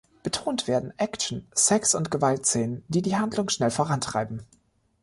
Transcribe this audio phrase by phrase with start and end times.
[0.23, 4.43] Betont werden Action-, Sex- und Gewaltszenen, die die Handlung schnell vorantreiben.